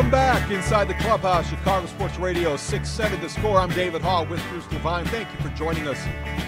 [0.00, 3.58] Welcome back inside the clubhouse, Chicago Sports Radio 6-7 the score.
[3.58, 5.04] I'm David Haugh with Bruce Levine.
[5.04, 6.02] Thank you for joining us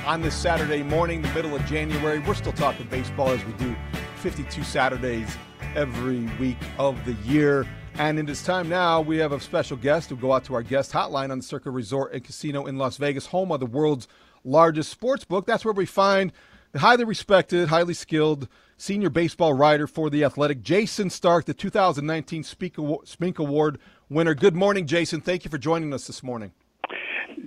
[0.07, 2.19] on this Saturday morning, the middle of January.
[2.21, 3.77] We're still talking baseball as we do
[4.23, 5.37] 52 Saturdays
[5.75, 7.67] every week of the year.
[7.97, 9.03] And it is time now.
[9.03, 11.71] We have a special guest who go out to our guest hotline on the Circa
[11.71, 14.09] Resort and Casino in Las Vegas, home of the world's
[14.45, 15.45] largest sports book.
[15.45, 16.33] That's where we find
[16.73, 18.49] the highly respected, highly skilled
[18.83, 24.35] senior baseball writer for The Athletic, Jayson Stark, the 2019 Spink Award winner.
[24.35, 25.21] Good morning, Jason.
[25.21, 26.51] Thank you for joining us this morning.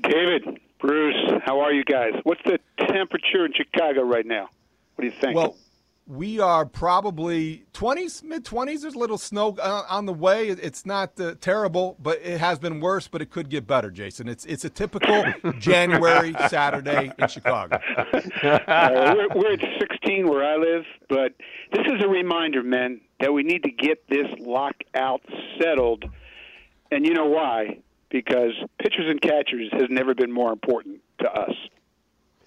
[0.02, 2.14] David, Bruce, how are you guys?
[2.24, 4.48] What's the temperature in Chicago right now?
[4.96, 5.36] What do you think?
[5.36, 5.58] Well,
[6.08, 8.82] we are probably 20s, mid 20s.
[8.82, 10.50] There's a little snow uh, on the way.
[10.50, 13.08] It's not uh, terrible, but it has been worse.
[13.08, 14.28] But it could get better, Jason.
[14.28, 15.24] It's it's a typical
[15.60, 17.80] January Saturday in Chicago.
[17.98, 21.34] uh, we're, we're at 16 where I live, but
[21.74, 25.22] this is a reminder, men, that we need to get this lockout
[25.60, 26.06] settled.
[26.92, 27.80] And you know why?
[28.10, 31.54] Because pitchers and catchers has never been more important to us.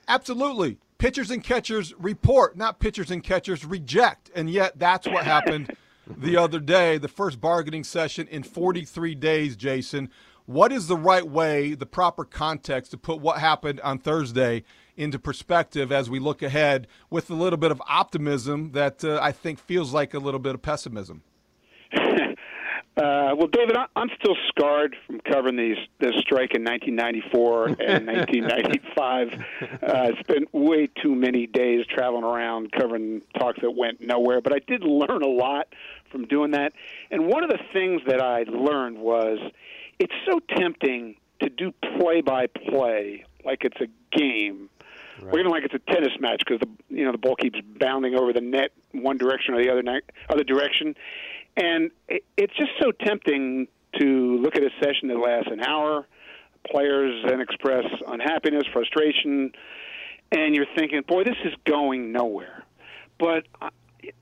[0.06, 4.30] Absolutely pitchers and catchers report, not pitchers and catchers reject.
[4.34, 5.74] And yet that's what happened
[6.06, 10.10] the other day, the first bargaining session in 43 days, Jason.
[10.46, 14.64] What is the right way, the proper context to put what happened on Thursday
[14.96, 19.30] into perspective as we look ahead with a little bit of optimism that uh, I
[19.32, 21.22] think feels like a little bit of pessimism?
[22.98, 29.44] Uh, well, David, I'm still scarred from covering these this strike in 1994 and 1995.
[29.80, 34.58] Uh, spent way too many days traveling around covering talks that went nowhere, but I
[34.66, 35.68] did learn a lot
[36.10, 36.72] from doing that.
[37.12, 39.38] And one of the things that I learned was
[40.00, 44.70] it's so tempting to do play-by-play like it's a game.
[45.20, 45.34] Right.
[45.34, 48.14] Or even like it's a tennis match because the you know the ball keeps bounding
[48.14, 50.94] over the net one direction or the other ne- other direction,
[51.58, 56.06] and it, it's just so tempting to look at a session that lasts an hour.
[56.70, 59.52] Players then express unhappiness, frustration,
[60.30, 62.64] and you're thinking, boy, this is going nowhere.
[63.18, 63.44] But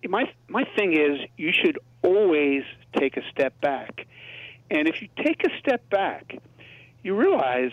[0.08, 2.62] my my thing is, you should always
[2.96, 4.06] take a step back,
[4.70, 6.38] and if you take a step back,
[7.02, 7.72] you realize,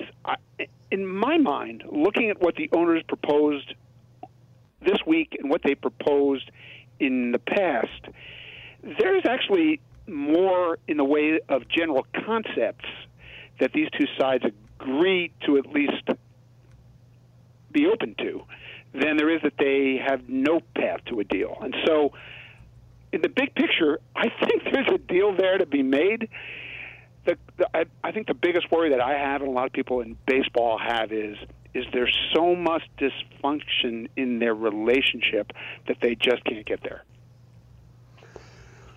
[0.92, 3.74] in my mind, looking at what the owners proposed
[4.82, 6.50] this week and what they proposed
[7.00, 8.08] in the past,
[8.84, 12.86] there's actually more in the way of general concepts
[13.60, 14.44] that these two sides
[14.80, 16.04] agree to at least
[17.72, 18.44] be open to
[18.94, 21.58] than there is that they have no path to a deal.
[21.62, 22.14] And so,
[23.12, 26.30] in the big picture, I think there's a deal there to be made.
[27.26, 29.72] The, the, I, I think the biggest worry that I have, and a lot of
[29.72, 31.38] people in baseball have, is
[31.74, 35.54] is there so much dysfunction in their relationship
[35.88, 37.04] that they just can't get there.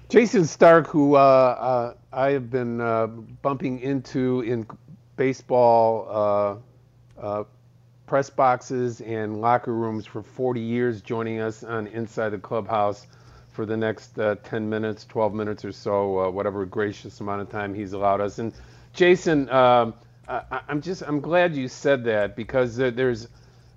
[0.09, 4.65] Jayson Stark, who uh, uh, I have been uh, bumping into in
[5.17, 6.63] baseball
[7.19, 7.45] uh, uh,
[8.07, 13.09] press boxes and locker rooms for 40 years, joining us on Inside the Clubhouse
[13.49, 17.75] for the next uh, 10 minutes, 12 minutes or so, whatever gracious amount of time
[17.75, 18.39] he's allowed us.
[18.39, 18.53] And
[18.93, 19.93] Jason, um,
[20.29, 23.27] I, am just I'm glad you said that because there's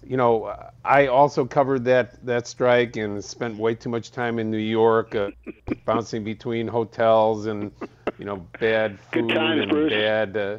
[0.03, 4.49] you know, I also covered that that strike and spent way too much time in
[4.49, 5.31] New York, uh,
[5.85, 7.71] bouncing between hotels and
[8.17, 9.91] you know bad food times, and Bruce.
[9.91, 10.37] bad.
[10.37, 10.57] Uh,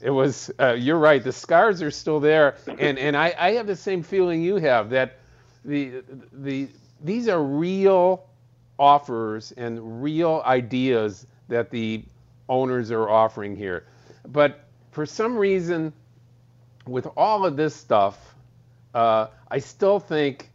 [0.00, 0.50] it was.
[0.60, 1.22] Uh, you're right.
[1.22, 4.90] The scars are still there, and and I, I have the same feeling you have
[4.90, 5.18] that
[5.64, 6.02] the
[6.32, 6.68] the
[7.02, 8.26] these are real
[8.78, 12.04] offers and real ideas that the
[12.48, 13.86] owners are offering here,
[14.28, 14.60] but
[14.92, 15.92] for some reason,
[16.86, 18.36] with all of this stuff
[18.98, 20.50] uh, I still think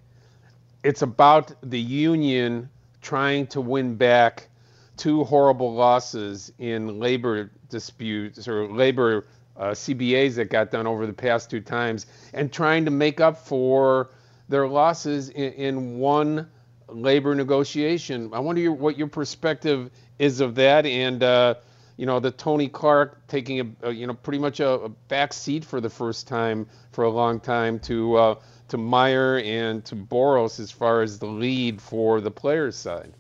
[0.84, 2.70] it's about the union
[3.02, 4.50] trying to win back
[4.98, 9.26] two horrible losses in labor disputes or labor
[9.56, 13.38] uh, CBAs that got done over the past two times, and trying to make up
[13.38, 14.10] for
[14.50, 16.50] their losses in, in one
[16.90, 18.30] labor negotiation.
[18.34, 21.56] I wonder your, what your perspective is of that, and uh,
[21.98, 25.34] you know the Tony Clark taking a, a you know pretty much a, a, back
[25.34, 28.36] seat for the first time for a long time to uh,
[28.70, 33.14] to Meyer and to Boras as far as the lead for the players' side.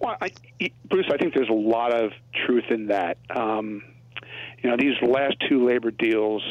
[0.00, 0.30] Well, I,
[0.88, 2.12] Bruce, I think there's a lot of
[2.46, 3.18] truth in that.
[3.28, 3.82] Um,
[4.62, 6.42] you know, these last two labor deals,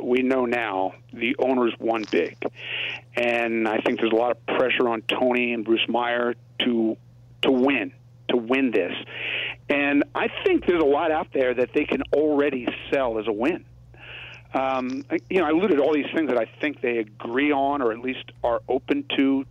[0.00, 2.36] we know now the owners won big,
[3.16, 6.96] and I think there's a lot of pressure on Tony and Bruce Meyer to
[7.42, 7.92] to win
[8.32, 8.92] to win this.
[9.72, 13.32] And I think there's a lot out there that they can already sell as a
[13.32, 13.64] win.
[14.52, 17.80] Um, you know, I alluded to all these things that I think they agree on,
[17.80, 19.46] or at least are open to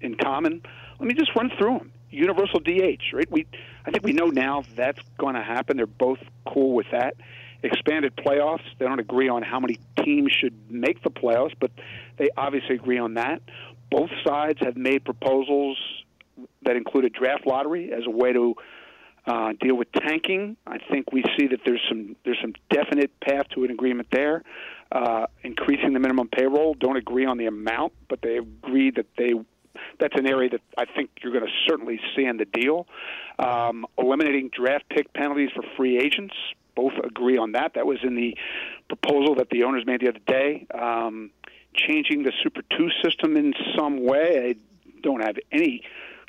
[0.00, 0.62] in common.
[0.98, 3.30] Let me just run through them universal DH, right?
[3.30, 3.46] We,
[3.84, 5.76] I think we know now that's going to happen.
[5.76, 7.14] They're both cool with that.
[7.62, 8.62] Expanded playoffs.
[8.78, 11.70] They don't agree on how many teams should make the playoffs, but
[12.16, 13.42] they obviously agree on that.
[13.90, 15.78] Both sides have made proposals
[16.62, 18.54] that include a draft lottery as a way to
[19.26, 20.56] uh, deal with tanking.
[20.66, 24.42] I think we see that there's some there's some definite path to an agreement there.
[24.92, 26.74] Uh, increasing the minimum payroll.
[26.74, 29.34] Don't agree on the amount, but they agree that they
[29.98, 32.86] that's an area that I think you're going to certainly see in the deal.
[33.38, 36.34] Um, eliminating draft pick penalties for free agents.
[36.74, 37.72] Both agree on that.
[37.74, 38.36] That was in the
[38.88, 40.66] proposal that the owners made the other day.
[40.72, 41.30] Um,
[41.74, 44.50] changing the Super 2 system in some way.
[44.50, 45.82] I don't have any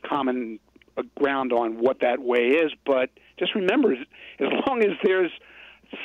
[0.03, 0.59] common
[0.97, 5.31] uh, ground on what that way is, but just remember, as long as there's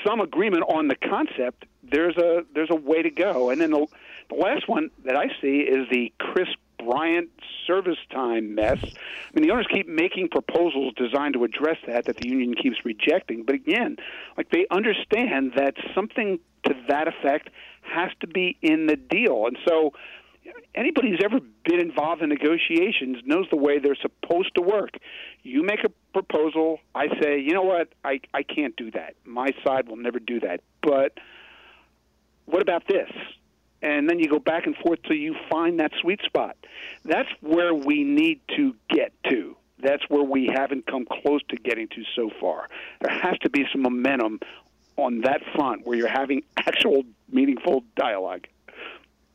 [0.06, 3.50] some agreement on the concept, there's a there's a way to go.
[3.50, 3.87] And then the,
[4.29, 6.49] the last one that I see is the Kris
[6.79, 7.31] Bryant
[7.67, 8.79] service time mess.
[8.83, 8.89] I
[9.35, 13.45] mean, the owners keep making proposals designed to address that that the union keeps rejecting.
[13.45, 13.97] But again,
[14.37, 17.50] like they understand that something to that effect
[17.83, 19.47] has to be in the deal.
[19.47, 19.93] And so
[20.75, 24.91] anybody who's ever been involved in negotiations knows the way they're supposed to work.
[25.43, 29.15] You make a proposal, I say, you know what, I, I can't do that.
[29.25, 30.61] My side will never do that.
[30.83, 31.19] But
[32.47, 33.11] what about this?
[33.83, 36.56] and then you go back and forth till you find that sweet spot.
[37.05, 39.56] That's where we need to get to.
[39.81, 42.69] That's where we haven't come close to getting to so far.
[43.00, 44.38] There has to be some momentum
[44.97, 48.47] on that front where you're having actual meaningful dialogue.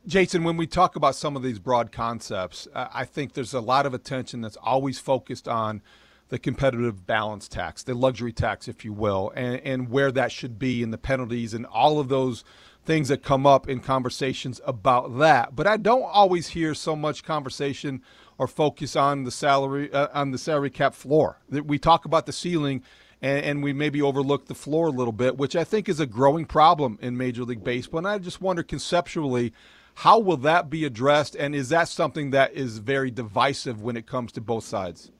[0.06, 3.84] Jason, when we talk about some of these broad concepts, I think there's a lot
[3.84, 5.82] of attention that's always focused on
[6.28, 10.58] the competitive balance tax, the luxury tax, if you will, and, and where that should
[10.58, 12.44] be and the penalties and all of those
[12.84, 15.54] things that come up in conversations about that.
[15.54, 18.02] But I don't always hear so much conversation
[18.38, 21.38] or focus on the salary uh, on the salary cap floor.
[21.50, 22.82] We talk about the ceiling
[23.20, 26.06] and, and, we maybe overlook the floor a little bit, which I think is a
[26.06, 27.98] growing problem in Major League Baseball.
[27.98, 29.52] And I just wonder conceptually,
[29.98, 31.34] how will that be addressed?
[31.34, 35.10] And is that something that is very divisive when it comes to both sides?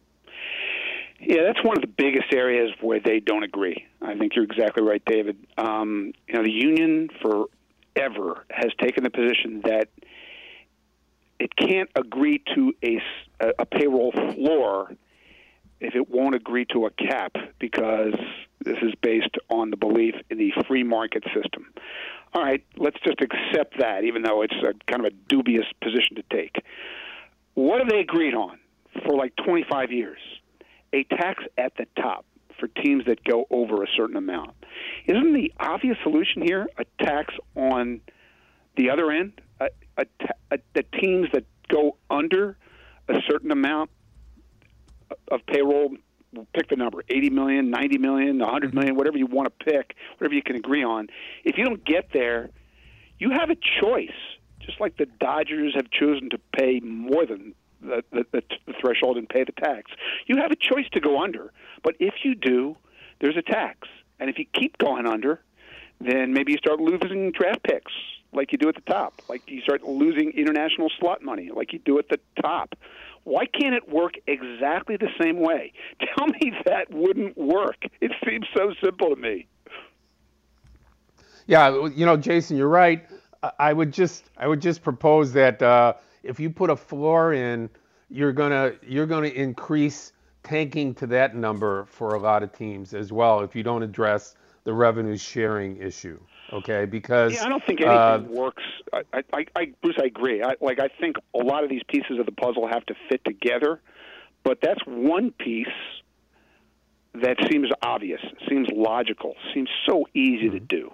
[1.19, 3.85] Yeah, that's one of the biggest areas where they don't agree.
[4.01, 5.37] I think you're exactly right, David.
[5.57, 9.89] Um, you know, the union forever has taken the position that
[11.41, 13.01] it can't agree to a,
[13.59, 14.93] a payroll floor
[15.81, 18.15] if it won't agree to a cap because
[18.65, 21.67] this is based on the belief in the free market system.
[22.35, 26.17] All right, let's just accept that, even though it's a kind of a dubious position
[26.17, 26.57] to take.
[27.55, 28.59] What have they agreed on
[29.05, 30.19] for like 25 years?
[30.93, 32.25] a tax at the top
[32.59, 34.53] for teams that go over a certain amount.
[35.07, 38.01] Isn't the obvious solution here a tax on
[38.77, 39.41] the other end?
[39.61, 40.07] A, a,
[40.51, 42.57] a, the teams that go under
[43.09, 43.91] a certain amount
[45.31, 45.93] of payroll,
[46.53, 48.99] pick the number 80 million, 90 million, 100 million, mm-hmm.
[48.99, 51.09] whatever you want to pick, whatever you can agree on.
[51.45, 52.51] If you don't get there,
[53.19, 54.11] you have a choice.
[54.61, 59.17] Just like the Dodgers have chosen to pay more than the, the, the, the threshold
[59.17, 59.91] and pay the tax.
[60.27, 62.77] You have a choice to go under, but if you do,
[63.21, 63.89] there's a tax.
[64.21, 65.41] And if you keep going under,
[66.01, 67.93] then maybe you start losing draft picks
[68.33, 71.79] like you do at the top, like you start losing international slot money like you
[71.79, 72.75] do at the top.
[73.29, 75.75] Why can't it work exactly the same way?
[76.17, 77.85] Tell me that wouldn't work.
[78.01, 79.47] It seems so simple to me.
[81.47, 83.07] Yeah, you know, Jason, you're right.
[83.59, 87.69] I would just I would just propose that uh, if you put a floor in,
[88.09, 93.13] you're gonna you're gonna increase tanking to that number for a lot of teams as
[93.13, 96.19] well if you don't address the revenue sharing issue.
[96.53, 98.63] Okay, because yeah, I don't think anything uh, works.
[98.93, 100.43] I, I, I, Bruce, I agree.
[100.43, 103.23] I, like I think a lot of these pieces of the puzzle have to fit
[103.25, 103.81] together,
[104.45, 105.67] but that's one piece
[107.15, 110.55] that seems obvious, seems logical, seems so easy mm-hmm.
[110.55, 110.93] to do.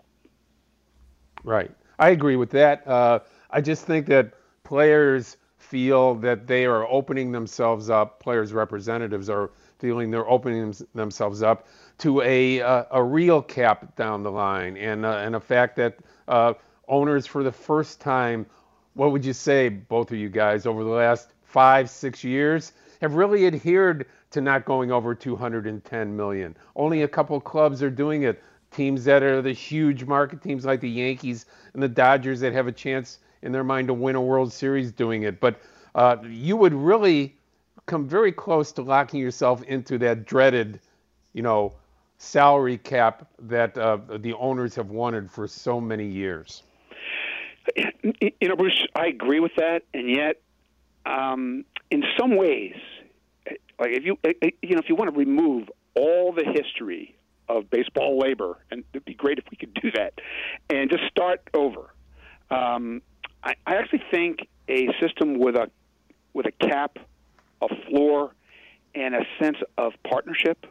[1.44, 1.70] Right.
[1.98, 2.86] I agree with that.
[2.86, 3.20] Uh,
[3.50, 4.32] I just think that
[4.64, 11.42] players feel that they are opening themselves up, players' representatives are feeling they're opening themselves
[11.42, 11.66] up
[11.98, 15.96] to a, uh, a real cap down the line and, uh, and a fact that
[16.28, 16.54] uh,
[16.88, 18.46] owners for the first time,
[18.94, 23.14] what would you say, both of you guys, over the last five, six years, have
[23.14, 26.56] really adhered to not going over 210 million.
[26.74, 28.42] Only a couple clubs are doing it.
[28.72, 32.66] Teams that are the huge market teams like the Yankees and the Dodgers that have
[32.66, 35.38] a chance in their mind to win a World Series doing it.
[35.38, 35.60] But
[35.94, 37.36] uh, you would really
[37.86, 40.80] come very close to locking yourself into that dreaded,
[41.32, 41.74] you know,
[42.18, 46.62] salary cap that uh, the owners have wanted for so many years.
[48.20, 50.40] You know, Bruce, I agree with that, and yet,
[51.06, 52.74] um, in some ways,
[53.78, 54.18] like if you
[54.62, 57.16] you know if you want to remove all the history
[57.48, 60.20] of baseball labor, and it'd be great if we could do that,
[60.70, 61.94] and just start over.
[62.50, 63.02] Um,
[63.42, 65.70] I, I actually think a system with a
[66.32, 66.98] with a cap,
[67.62, 68.34] a floor,
[68.94, 70.66] and a sense of partnership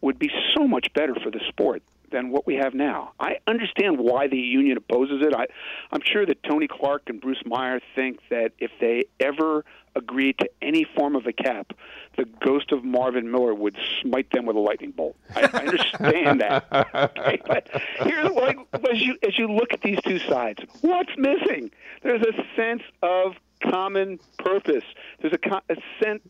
[0.00, 3.12] would be so much better for the sport than what we have now.
[3.20, 5.34] I understand why the union opposes it.
[5.34, 5.46] I,
[5.92, 10.48] I'm sure that Tony Clark and Bruce Meyer think that if they ever agreed to
[10.62, 11.72] any form of a cap,
[12.16, 15.16] the ghost of Marvin Miller would smite them with a lightning bolt.
[15.34, 16.66] I, I understand that.
[16.94, 17.40] Okay?
[17.46, 17.68] But
[18.00, 18.58] here's like
[18.90, 21.70] as you as you look at these two sides, what's missing?
[22.02, 24.84] There's a sense of common purpose.
[25.20, 26.22] There's a, a sense.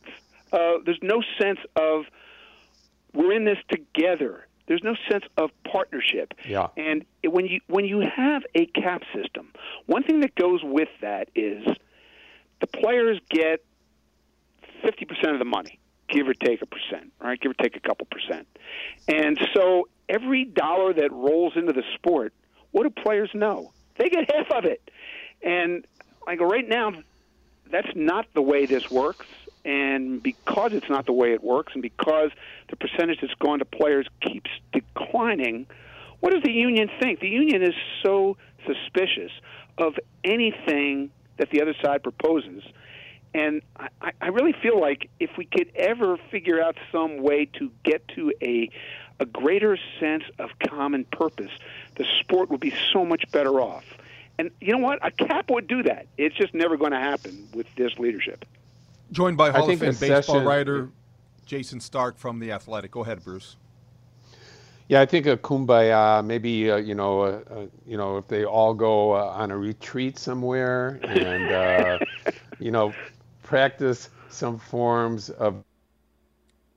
[0.53, 2.05] Uh, there's no sense of
[3.13, 4.47] we're in this together.
[4.67, 6.35] There's no sense of partnership.
[6.47, 6.69] Yeah.
[6.77, 9.53] And when you when you have a cap system,
[9.87, 11.67] one thing that goes with that is
[12.61, 13.65] the players get
[14.85, 17.41] 50% of the money, give or take a percent, right?
[17.41, 18.47] Give or take a couple percent.
[19.07, 22.33] And so every dollar that rolls into the sport,
[22.73, 23.73] what do players know?
[23.97, 24.91] They get half of it.
[25.43, 25.87] And
[26.27, 26.93] like right now,
[27.71, 29.27] that's not the way this works.
[29.65, 32.31] And because it's not the way it works, and because
[32.71, 35.67] the percentage that's gone to players keeps declining,
[36.21, 37.21] what does the union think?
[37.21, 39.33] The union is so suspicious
[39.77, 39.95] of
[40.25, 42.63] anything that the other side proposes.
[43.35, 47.71] And I, I really feel like if we could ever figure out some way to
[47.85, 48.71] get to a
[49.21, 51.51] a greater sense of common purpose,
[51.97, 53.98] the sport would be so much better off.
[54.39, 55.05] And you know what?
[55.05, 56.07] A cap would do that.
[56.17, 58.45] It's just never going to happen with this leadership.
[59.11, 60.91] Joined by Hall of Fame baseball session, writer
[61.47, 62.93] Jayson Stark from The Athletic.
[62.93, 63.57] Go ahead, Bruce.
[64.89, 66.25] Yeah, I think a kumbaya.
[66.25, 69.57] Maybe uh, you know, uh, uh, you know, if they all go uh, on a
[69.57, 71.99] retreat somewhere and uh,
[72.59, 72.93] you know,
[73.43, 75.63] practice some forms of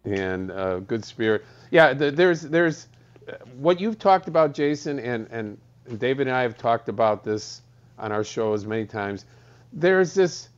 [0.04, 1.46] and uh, good spirit.
[1.70, 2.88] Yeah, th- there's there's
[3.58, 5.58] what you've talked about, Jason, and and
[5.98, 7.62] David and I have talked about this
[7.98, 9.26] on our shows many times.
[9.74, 10.50] There's this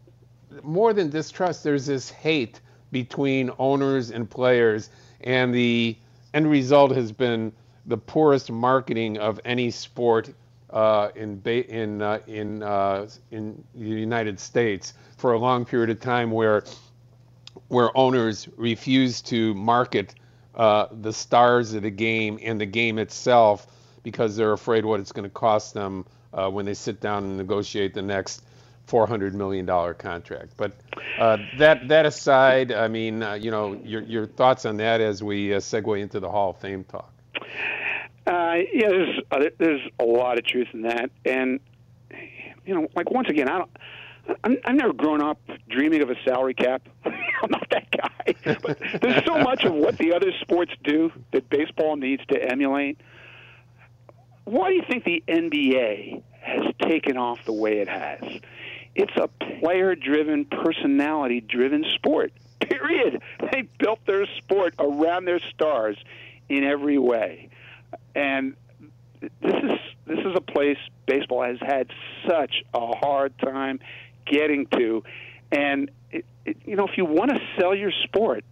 [0.61, 1.63] more than distrust.
[1.63, 2.59] There's this hate
[2.91, 4.89] between owners and players,
[5.21, 5.97] and the
[6.33, 7.51] end result has been
[7.85, 10.31] the poorest marketing of any sport
[10.69, 15.99] uh, in in uh, in uh, in the United States for a long period of
[15.99, 16.63] time, where
[17.67, 20.15] where owners refuse to market
[20.55, 23.67] uh, the stars of the game and the game itself
[24.03, 27.37] because they're afraid what it's going to cost them uh, when they sit down and
[27.37, 28.43] negotiate the next
[28.87, 30.53] $400 million contract.
[30.57, 30.73] But
[31.17, 35.23] uh, that that aside, I mean, uh, you know, your your thoughts on that as
[35.23, 37.11] we uh, segue into the Hall of Fame talk.
[38.25, 41.59] Uh, yeah, there's uh, there's a lot of truth in that, and
[42.65, 43.71] you know, like once again, I don't.
[44.45, 46.87] I'm, I've never grown up dreaming of a salary cap.
[47.05, 48.57] I'm not that guy.
[48.61, 53.01] But there's so much of what the other sports do that baseball needs to emulate.
[54.45, 58.21] Why do you think the NBA has taken off the way it has?
[58.95, 62.33] It's a player driven, personality driven sport.
[62.59, 63.21] Period.
[63.51, 65.95] They built their sport around their stars
[66.49, 67.49] in every way.
[68.15, 68.55] And
[69.21, 71.91] this is this is a place baseball has had
[72.27, 73.79] such a hard time
[74.25, 75.03] getting to.
[75.51, 78.43] And it, it, you know, if you want to sell your sport,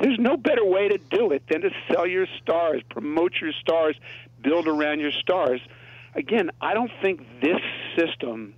[0.00, 3.96] there's no better way to do it than to sell your stars, promote your stars,
[4.42, 5.60] build around your stars.
[6.14, 7.60] Again, I don't think this
[7.96, 8.54] system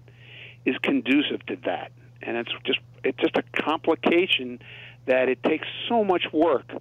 [0.64, 4.58] is conducive to that, and it's just it's just a complication
[5.06, 6.72] that it takes so much work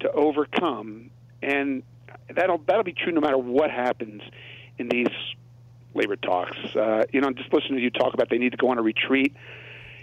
[0.00, 1.10] to overcome,
[1.42, 1.82] and
[2.34, 4.22] that'll that'll be true no matter what happens
[4.78, 5.08] in these
[5.94, 6.56] labor talks.
[6.74, 8.82] Uh, you know, just listening to you talk about they need to go on a
[8.82, 9.34] retreat.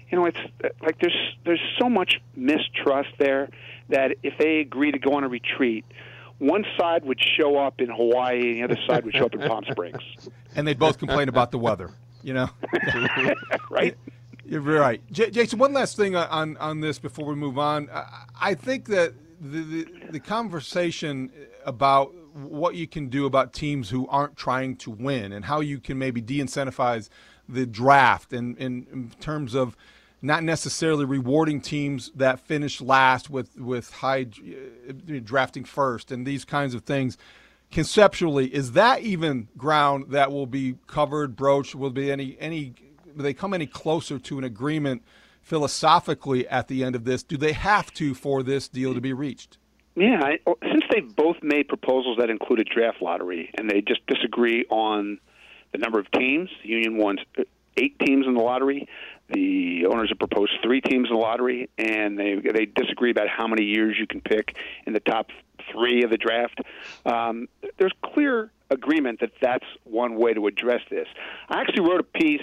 [0.09, 0.39] you know, it's
[0.81, 3.49] like there's there's so much mistrust there
[3.89, 5.85] that if they agree to go on a retreat,
[6.41, 9.41] one side would show up in Hawaii and the other side would show up in
[9.41, 10.01] Palm Springs.
[10.53, 11.91] And they'd both complain about the weather,
[12.23, 12.49] you know?
[13.69, 13.95] right?
[14.43, 15.01] You're right.
[15.09, 17.89] J- Jason, one last thing on, on this before we move on.
[18.37, 21.31] I think that the, the, the conversation
[21.65, 25.79] about what you can do about teams who aren't trying to win and how you
[25.79, 27.07] can maybe de incentivize
[27.47, 29.77] the draft and in, in terms of
[30.21, 34.27] not necessarily rewarding teams that finish last with with high
[34.89, 37.17] uh, drafting first and these kinds of things.
[37.71, 41.73] Conceptually, is that even ground that will be covered, broached?
[41.73, 42.75] Will be any any?
[43.15, 45.03] Will they come any closer to an agreement
[45.41, 47.23] philosophically at the end of this?
[47.23, 49.57] Do they have to for this deal to be reached?
[49.95, 54.05] Yeah, I, since they've both made proposals that include a draft lottery, and they just
[54.07, 55.19] disagree on
[55.73, 56.49] the number of teams.
[56.63, 57.23] The union wants
[57.77, 58.87] eight teams in the lottery.
[59.33, 63.47] The owners have proposed three teams in the lottery, and they they disagree about how
[63.47, 65.27] many years you can pick in the top
[65.71, 66.59] three of the draft.
[67.05, 67.47] Um,
[67.77, 71.07] there's clear agreement that that's one way to address this.
[71.49, 72.41] I actually wrote a piece.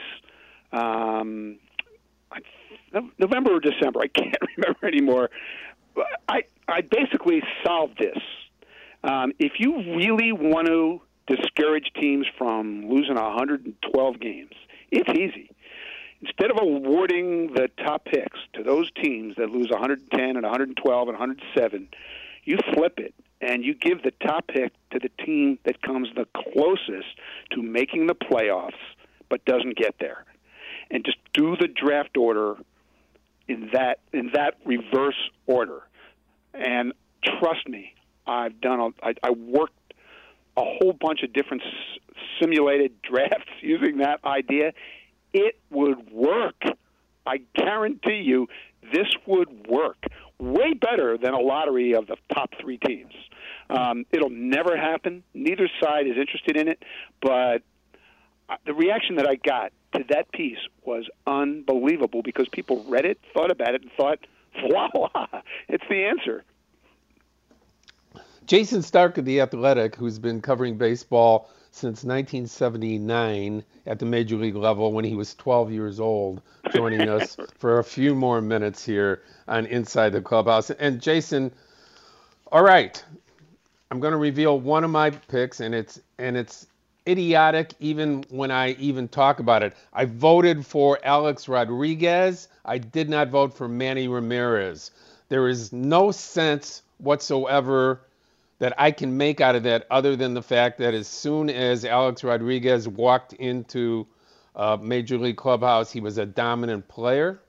[0.72, 1.58] Um,
[3.18, 5.30] November or December, I can't remember anymore.
[6.28, 8.18] I I basically solved this.
[9.04, 14.52] Um, if you really want to discourage teams from losing 112 games,
[14.90, 15.50] it's easy
[16.20, 21.18] instead of awarding the top picks to those teams that lose 110 and 112 and
[21.18, 21.88] 107,
[22.44, 26.26] you flip it and you give the top pick to the team that comes the
[26.34, 27.08] closest
[27.50, 28.72] to making the playoffs
[29.28, 30.24] but doesn't get there.
[30.90, 32.56] And just do the draft order
[33.46, 35.82] in that in that reverse order.
[36.54, 37.94] And trust me,
[38.26, 39.74] I've done a, I, I worked
[40.56, 44.72] a whole bunch of different s- simulated drafts using that idea
[45.32, 46.62] it would work.
[47.26, 48.48] I guarantee you
[48.92, 50.06] this would work
[50.38, 53.12] way better than a lottery of the top three teams.
[53.70, 55.22] Um, it'll never happen.
[55.34, 56.82] Neither side is interested in it,
[57.20, 57.62] but
[58.48, 63.18] uh, the reaction that I got to that piece was unbelievable because people read it,
[63.34, 64.20] thought about it, and thought,
[64.60, 65.26] voila,
[65.68, 66.44] it's the answer.
[68.46, 74.56] Jayson Stark of The Athletic, who's been covering baseball since 1979 at the major league
[74.56, 79.22] level when he was 12 years old, joining us for a few more minutes here
[79.46, 80.70] on Inside the Clubhouse.
[80.70, 81.52] And Jason,
[82.50, 83.02] all right,
[83.90, 86.66] I'm going to reveal one of my picks, and it's and it's
[87.06, 89.74] idiotic even when I even talk about it.
[89.92, 92.48] I voted for Alex Rodriguez.
[92.64, 94.90] I did not vote for Manny Ramirez.
[95.30, 98.00] There is no sense whatsoever
[98.58, 101.84] that I can make out of that other than the fact that as soon as
[101.84, 104.06] Alex Rodriguez walked into
[104.56, 107.40] uh, Major League Clubhouse, he was a dominant player.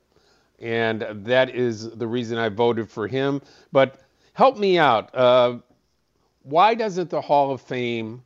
[0.60, 3.42] And that is the reason I voted for him.
[3.72, 4.00] But
[4.34, 5.16] help me out.
[5.16, 5.60] Uh,
[6.44, 8.24] why doesn't the Hall of Fame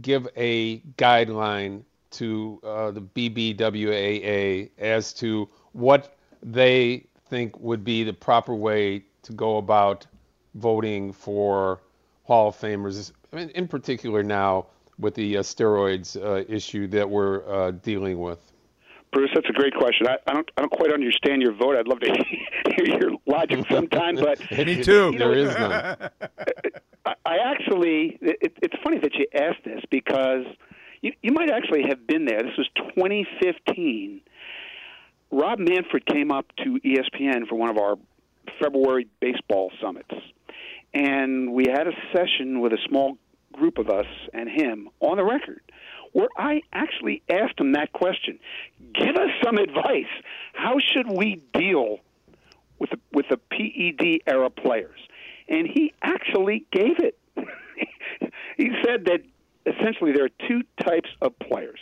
[0.00, 8.12] give a guideline to uh, the BBWAA as to what they think would be the
[8.12, 10.06] proper way to go about
[10.54, 11.80] voting for
[12.24, 14.66] Hall of Famers, I mean, in particular now
[14.98, 18.38] with the uh, steroids uh, issue that we're uh, dealing with?
[19.12, 20.06] Bruce, that's a great question.
[20.06, 21.76] I, I, don't, I don't quite understand your vote.
[21.76, 22.10] I'd love to
[22.76, 25.14] hear your logic sometime, but me too.
[25.18, 26.10] There is none.
[27.04, 30.44] I, I actually, it, it's funny that you asked this because
[31.02, 32.40] you, you might actually have been there.
[32.42, 34.22] This was 2015.
[35.30, 37.96] Rob Manfred came up to ESPN for one of our
[38.60, 40.14] February baseball summits
[40.94, 43.18] and we had a session with a small
[43.52, 45.60] group of us and him on the record
[46.12, 48.38] where I actually asked him that question.
[48.94, 50.10] Give us some advice.
[50.52, 51.98] How should we deal
[52.78, 54.98] with the, with the PED era players?
[55.48, 57.18] And he actually gave it.
[58.56, 59.22] he said that
[59.66, 61.80] essentially there are two types of players.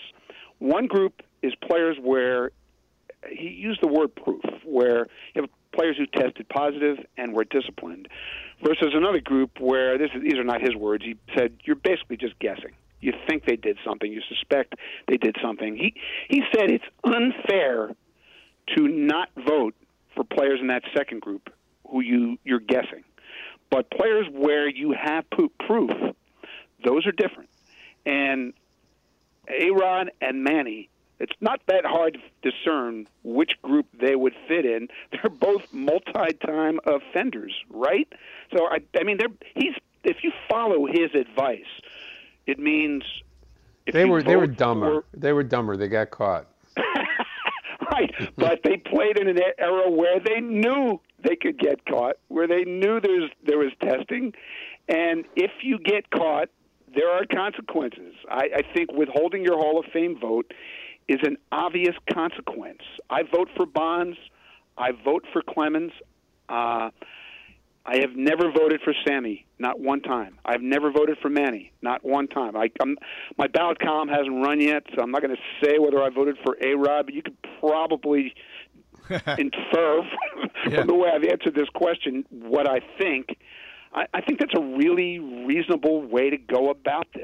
[0.59, 2.53] One group is players where
[3.29, 8.09] he used the word proof, where you have players who tested positive and were disciplined
[8.62, 11.04] versus another group where this is, these are not his words.
[11.04, 12.72] He said you're basically just guessing.
[13.00, 14.12] You think they did something.
[14.12, 14.74] You suspect
[15.09, 15.76] they did something.
[15.76, 15.94] He
[16.28, 17.94] he said it's unfair
[18.76, 19.74] to not vote
[20.14, 21.50] for players in that second group
[21.88, 23.04] who you you're guessing,
[23.70, 25.90] but players where you have proof,
[26.85, 27.48] those are different.
[28.04, 28.52] And
[29.48, 30.89] A Rod and Manny
[31.20, 34.88] it's not that hard to discern which group they would fit in.
[35.12, 38.09] They're both multi-time offenders, right?
[38.56, 41.61] So I, I mean, they're he's if you follow his advice,
[42.46, 43.04] it means
[43.92, 45.02] they were they were dumber.
[45.02, 45.76] For, they were dumber.
[45.76, 46.46] They got caught.
[47.92, 48.12] right.
[48.37, 52.64] but they played in an era where they knew they could get caught, where they
[52.64, 54.33] knew there's there was testing,
[54.88, 56.48] and if you get caught,
[56.94, 58.14] there are consequences.
[58.28, 60.52] I, I think withholding your Hall of Fame vote
[61.12, 62.83] is an obvious consequence.
[63.09, 64.16] I vote for Bonds.
[64.79, 65.92] I vote for Clemens.
[66.49, 66.90] Uh,
[67.87, 70.38] I have never voted for Sammy, not one time.
[70.44, 72.55] I've never voted for Manny, not one time.
[72.57, 72.96] I, I'm,
[73.38, 76.37] my ballot column hasn't run yet, so I'm not going to say whether I voted
[76.44, 78.35] for A Rod, but you could probably
[79.11, 80.03] infer
[80.62, 80.85] from Yeah.
[80.85, 83.38] the way I've answered this question what I think.
[83.92, 87.19] I, I think that's a really reasonable way to go about this.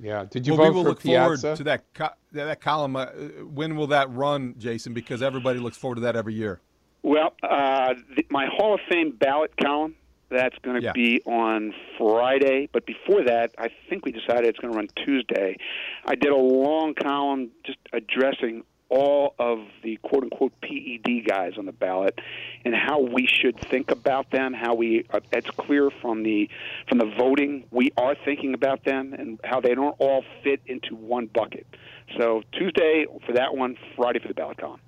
[0.00, 0.24] Yeah.
[0.30, 1.40] Did you well, we vote will for look Piazza?
[1.40, 2.96] forward to that co- that column.
[2.96, 3.06] Uh,
[3.52, 4.92] when will that run, Jason?
[4.94, 6.60] Because everybody looks forward to that every year.
[7.02, 9.94] Well, uh, the, my Hall of Fame ballot column
[10.28, 10.92] that's going to Yeah.
[10.92, 15.56] be on Friday, but before that, I think we decided it's going to run Tuesday.
[16.04, 21.66] I did a long column just addressing all of the quote unquote PED guys on
[21.66, 22.18] the ballot
[22.64, 24.52] and how we should think about them.
[24.52, 26.48] How we uh, it's clear from the
[26.88, 30.94] from the voting we are thinking about them and how they don't all fit into
[30.94, 31.66] one bucket.
[32.18, 34.80] So Tuesday for that one, Friday for the ballot column.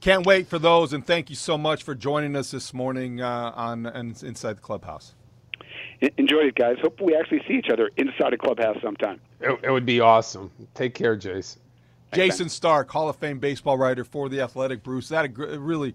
[0.00, 3.52] Can't wait for those, and thank you so much for joining us this morning uh,
[3.54, 5.14] on, on Inside the Clubhouse.
[6.16, 6.76] Enjoy it, guys.
[6.80, 9.20] Hope we actually see each other inside a clubhouse sometime.
[9.40, 10.50] It, it would be awesome.
[10.74, 11.60] Take care, Jason.
[12.12, 14.82] Jayson Stark, Hall of Fame baseball writer for The Athletic.
[14.82, 15.94] Bruce, that a, gr- really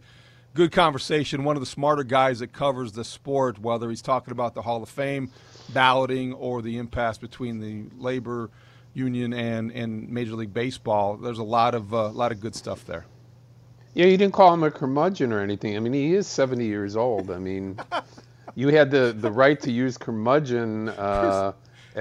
[0.54, 1.43] good conversation.
[1.43, 4.82] One of the smarter guys that covers the sport, whether he's talking about the Hall
[4.82, 5.30] of Fame
[5.69, 8.49] balloting or the impasse between the labor
[8.93, 11.17] union and, and Major League Baseball.
[11.17, 13.06] There's a lot of uh, lot of good stuff there.
[13.93, 15.75] Yeah, you didn't call him a curmudgeon or anything.
[15.75, 17.32] I mean, he is 70 years old.
[17.32, 17.80] I mean,
[18.56, 20.89] you had the, the right to use curmudgeon.
[20.89, 21.54] Uh,
[21.95, 21.99] uh,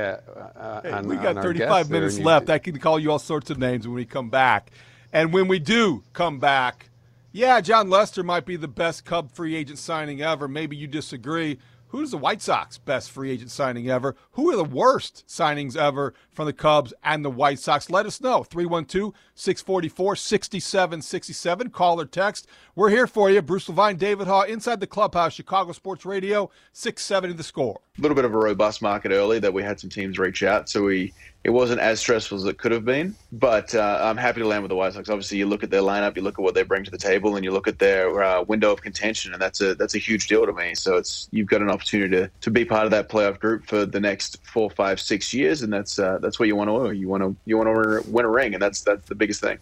[0.56, 2.50] uh, Hey, on, we got our 35 minutes left.
[2.50, 4.70] I can call you all sorts of names when we come back.
[5.12, 6.90] And when we do come back,
[7.30, 10.48] yeah, Jon Lester might be the best Cub free agent signing ever.
[10.48, 11.58] Maybe you disagree.
[11.88, 14.16] Who's the White Sox best free agent signing ever?
[14.32, 17.88] Who are the worst signings ever from the Cubs and the White Sox?
[17.88, 18.42] Let us know.
[18.42, 21.70] 312 644 6767.
[21.70, 22.48] Call or text.
[22.74, 23.40] We're here for you.
[23.42, 27.80] Bruce Levine, David Haugh, inside the clubhouse, Chicago Sports Radio, 670 the score.
[27.96, 30.68] A little bit of a robust market early that we had some teams reach out.
[30.68, 31.12] So we
[31.44, 33.14] it wasn't as stressful as it could have been.
[33.30, 35.08] But uh, I'm happy to land with the White Sox.
[35.08, 37.36] Obviously, you look at their lineup, you look at what they bring to the table,
[37.36, 40.26] and you look at their uh, window of contention, and that's a that's a huge
[40.26, 40.74] deal to me.
[40.74, 43.86] So it's you've got an opportunity to, to be part of that playoff group for
[43.86, 47.08] the next four, five, six years, and that's uh, that's what you want to you
[47.08, 49.58] want to you want to win a ring, and that's that's the biggest thing.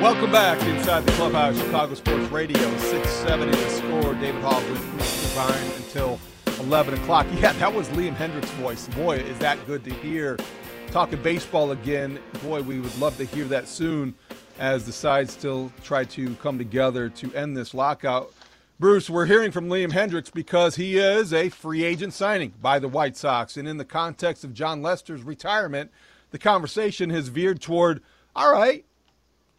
[0.00, 4.14] Welcome back inside the clubhouse, Chicago Sports Radio, 670 the score.
[4.14, 6.18] David Haugh with Bruce Levine until
[6.60, 7.26] 11 o'clock.
[7.34, 8.88] Yeah, that was Liam Hendriks's voice.
[8.88, 10.38] Boy, is that good to hear.
[10.86, 12.18] Talking baseball again.
[12.42, 14.14] Boy, we would love to hear that soon
[14.58, 18.32] as the sides still try to come together to end this lockout.
[18.78, 22.88] Bruce, we're hearing from Liam Hendriks because he is a free agent signing by the
[22.88, 23.58] White Sox.
[23.58, 25.90] And in the context of Jon Lester's retirement,
[26.30, 28.00] the conversation has veered toward
[28.34, 28.86] all right,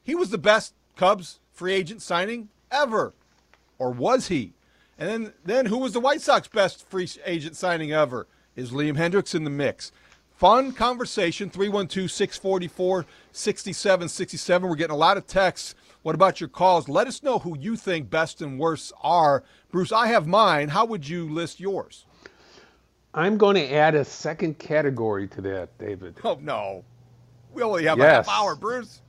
[0.04, 3.14] he was the best Cubs free agent signing ever.
[3.78, 4.54] Or was he?
[4.98, 8.28] And then, then who was the White Sox best free agent signing ever?
[8.56, 9.92] Is Liam Hendriks in the mix?
[10.36, 14.70] Fun conversation, 312 644 6767.
[14.70, 15.76] We're getting a lot of texts.
[16.02, 16.90] What about your calls?
[16.90, 19.44] Let us know who you think best and worst are.
[19.72, 20.70] Bruce, I have mine.
[20.70, 22.06] How would you list yours?
[23.14, 26.16] I'm going to add a second category to that, David.
[26.24, 26.84] Oh, no.
[27.54, 28.26] We only have Yes.
[28.28, 29.02] a half hour, Bruce.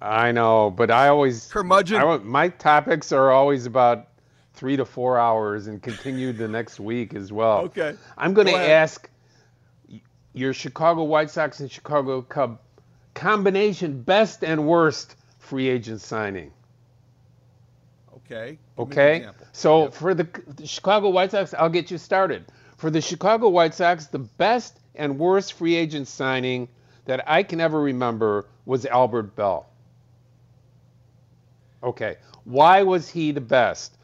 [0.00, 2.00] I know, but I always Curmudgeon.
[2.00, 4.08] I, my topics are always about
[4.52, 7.58] three to four hours and continued the next week as well.
[7.60, 7.94] Okay.
[8.16, 8.70] I'm going to ahead.
[8.70, 9.10] ask
[10.32, 12.58] your Chicago White Sox and Chicago Cub
[13.14, 16.52] combination best and worst free agent signing.
[18.16, 18.58] Okay.
[18.76, 19.26] Give Okay.
[19.52, 22.44] So for the, the Chicago White Sox, I'll get you started.
[22.76, 26.68] For the Chicago White Sox, the best and worst free agent signing
[27.06, 29.66] that I can ever remember was Albert Belle.
[31.82, 32.16] Okay.
[32.44, 33.96] Why was he the best?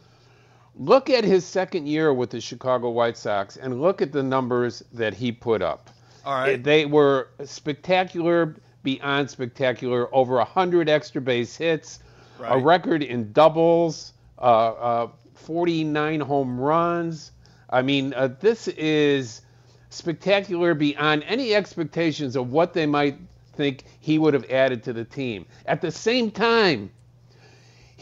[0.74, 4.82] Look at his second year with the Chicago White Sox and look at the numbers
[4.92, 5.90] that he put up.
[6.24, 6.62] All right.
[6.62, 10.12] They were spectacular, beyond spectacular.
[10.14, 12.00] Over 100 extra base hits,
[12.40, 17.32] a record in doubles, uh, uh, 49 home runs.
[17.70, 19.42] I mean, uh, this is
[19.90, 23.18] spectacular beyond any expectations of what they might
[23.54, 25.44] think he would have added to the team.
[25.66, 26.90] At the same time,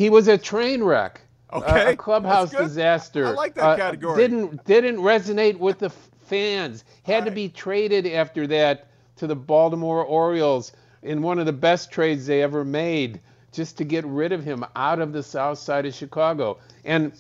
[0.01, 1.21] he was a train wreck.
[1.53, 3.27] Okay, a clubhouse disaster.
[3.27, 4.17] I like that Uh, category.
[4.17, 6.85] Didn't didn't resonate with the fans.
[7.03, 7.35] Had to Right.
[7.35, 8.87] be traded after that
[9.17, 10.73] to the Baltimore Orioles.
[11.03, 13.21] in one of the best trades they ever made
[13.53, 16.59] just to get rid of him out of the south side of Chicago.
[16.85, 17.13] And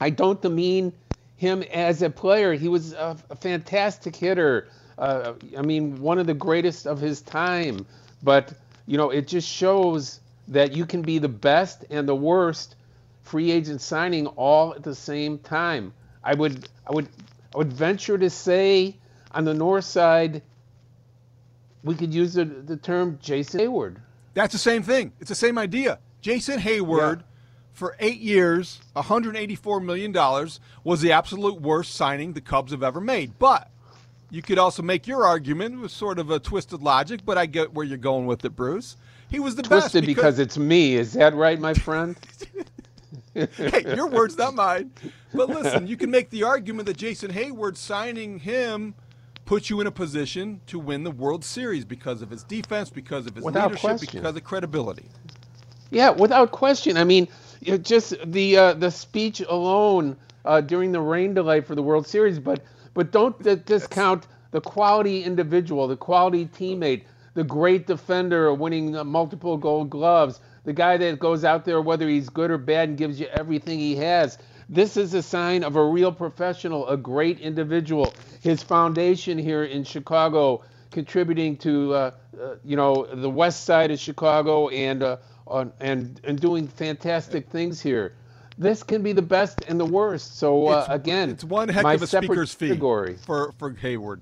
[0.00, 0.92] I don't demean
[1.36, 2.54] him as a player.
[2.54, 4.68] He was a, a fantastic hitter.
[4.98, 7.84] Uh, I mean, one of the greatest of his time.
[8.22, 8.54] But,
[8.86, 10.20] you know, it just shows
[10.52, 12.76] that you can be the best and the worst
[13.22, 15.92] free agent signing all at the same time.
[16.22, 17.08] I would I would
[17.54, 18.96] I would venture to say
[19.32, 20.42] on the north side
[21.82, 23.96] we could use the, the term Jason Heyward.
[24.34, 25.12] That's the same thing.
[25.20, 25.98] It's the same idea.
[26.20, 27.26] Jason Heyward yeah.
[27.72, 33.00] for 8 years, 184 million dollars was the absolute worst signing the Cubs have ever
[33.00, 33.38] made.
[33.38, 33.68] But
[34.30, 37.72] you could also make your argument with sort of a twisted logic, but I get
[37.72, 38.96] where you're going with it, Bruce.
[39.32, 40.94] He was the twisted best because, because it's me.
[40.94, 42.16] Is that right, my friend?
[43.34, 44.92] hey, your words, not mine.
[45.32, 48.94] But listen, you can make the argument that Jason Heyward signing him
[49.46, 53.26] puts you in a position to win the World Series because of his defense, because
[53.26, 54.20] of his without leadership, question.
[54.20, 55.08] because of credibility.
[55.90, 56.98] Yeah, without question.
[56.98, 57.26] I mean,
[57.80, 62.38] just the uh, the speech alone uh, during the rain delay for the World Series,
[62.38, 69.56] but but don't discount the quality individual, the quality teammate, the great defender winning multiple
[69.56, 73.18] Gold Gloves, the guy that goes out there whether he's good or bad and gives
[73.18, 74.38] you everything he has.
[74.68, 78.14] This is a sign of a real professional, a great individual.
[78.40, 83.98] His foundation here in Chicago, contributing to uh, uh, you know the west side of
[83.98, 85.16] Chicago and uh,
[85.46, 88.14] on, and and doing fantastic things here.
[88.58, 90.38] This can be the best and the worst.
[90.38, 94.20] So uh, again, it's one heck of a speaker's fee for for Heyward.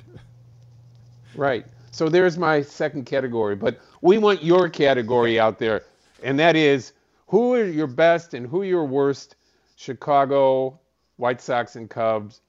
[1.35, 1.67] Right.
[1.91, 5.83] So there's my second category, but we want your category out there,
[6.23, 6.93] and that is
[7.27, 9.37] who are your best and who are your worst
[9.77, 10.79] Chicago
[11.17, 12.41] White Sox and Cubs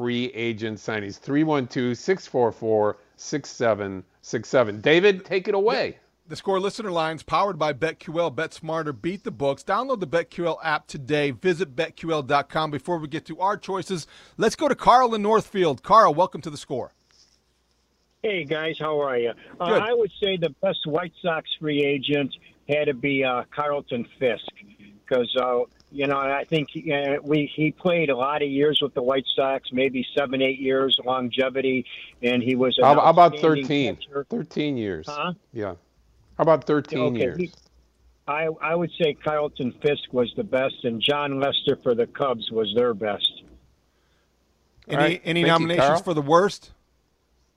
[0.00, 1.18] free agent signings.
[1.18, 4.80] 312 644 6767.
[4.80, 5.98] David, take it away.
[6.28, 8.34] The score listener lines powered by BetQL.
[8.34, 9.64] Bet smarter, beat the books.
[9.64, 11.32] Download the BetQL app today.
[11.32, 12.70] Visit betql.com.
[12.70, 14.06] Before we get to our choices,
[14.38, 15.82] let's go to Carl in Northfield.
[15.82, 16.94] Carl, welcome to the score.
[18.22, 19.32] Hey guys, how are you?
[19.58, 22.34] Uh, I would say the best White Sox free agent
[22.68, 24.44] had to be uh, Carlton Fisk
[25.02, 28.92] because uh, you know, I think uh, we he played a lot of years with
[28.92, 31.86] the White Sox, maybe seven, eight years longevity,
[32.22, 32.78] and he was.
[32.80, 33.96] How, how, about thirteen?
[33.96, 34.26] Catcher.
[34.28, 35.06] Thirteen years.
[35.08, 35.32] Huh?
[35.52, 35.74] Yeah.
[36.36, 37.38] How about thirteen okay, years?
[37.38, 37.52] He,
[38.28, 42.50] I I would say Carlton Fisk was the best, and Jon Lester for the Cubs
[42.50, 43.42] was their best.
[44.88, 45.22] Any right.
[45.24, 46.72] any Thank nominations you, for the worst?